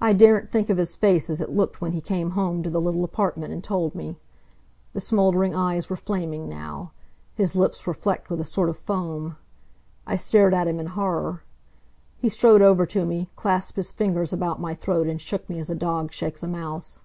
I 0.00 0.14
daren't 0.14 0.48
think 0.50 0.70
of 0.70 0.78
his 0.78 0.96
face 0.96 1.28
as 1.28 1.42
it 1.42 1.50
looked 1.50 1.82
when 1.82 1.92
he 1.92 2.00
came 2.00 2.30
home 2.30 2.62
to 2.62 2.70
the 2.70 2.80
little 2.80 3.04
apartment 3.04 3.52
and 3.52 3.62
told 3.62 3.94
me. 3.94 4.18
The 4.94 5.02
smoldering 5.02 5.54
eyes 5.54 5.90
were 5.90 5.96
flaming 5.98 6.48
now. 6.48 6.92
His 7.34 7.54
lips 7.54 7.84
were 7.84 7.92
flecked 7.92 8.30
with 8.30 8.40
a 8.40 8.44
sort 8.46 8.70
of 8.70 8.78
foam. 8.78 9.36
I 10.06 10.16
stared 10.16 10.54
at 10.54 10.66
him 10.66 10.80
in 10.80 10.86
horror. 10.86 11.42
He 12.16 12.30
strode 12.30 12.62
over 12.62 12.86
to 12.86 13.04
me, 13.04 13.28
clasped 13.36 13.76
his 13.76 13.92
fingers 13.92 14.32
about 14.32 14.62
my 14.62 14.72
throat 14.72 15.08
and 15.08 15.20
shook 15.20 15.46
me 15.50 15.58
as 15.58 15.68
a 15.68 15.74
dog 15.74 16.10
shakes 16.10 16.42
a 16.42 16.48
mouse. 16.48 17.02